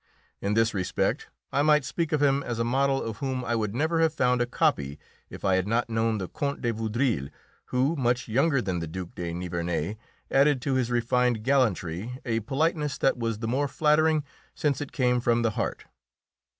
In 0.41 0.55
this 0.55 0.73
respect 0.73 1.27
I 1.51 1.61
might 1.61 1.85
speak 1.85 2.11
of 2.11 2.23
him 2.23 2.41
as 2.41 2.57
a 2.57 2.63
model 2.63 3.03
of 3.03 3.17
whom 3.17 3.45
I 3.45 3.53
would 3.53 3.75
never 3.75 3.99
have 4.01 4.11
found 4.15 4.41
a 4.41 4.47
copy 4.47 4.97
if 5.29 5.45
I 5.45 5.57
had 5.57 5.67
not 5.67 5.91
known 5.91 6.17
the 6.17 6.27
Count 6.27 6.59
de 6.59 6.73
Vaudreuil, 6.73 7.29
who, 7.65 7.95
much 7.95 8.27
younger 8.27 8.63
than 8.63 8.79
the 8.79 8.87
Duke 8.87 9.13
de 9.13 9.31
Nivernais, 9.31 9.97
added 10.31 10.59
to 10.63 10.73
his 10.73 10.89
refined 10.89 11.43
gallantry 11.43 12.17
a 12.25 12.39
politeness 12.39 12.97
that 12.97 13.17
was 13.17 13.37
the 13.37 13.47
more 13.47 13.67
flattering 13.67 14.23
since 14.55 14.81
it 14.81 14.91
came 14.91 15.21
from 15.21 15.43
the 15.43 15.51
heart. 15.51 15.85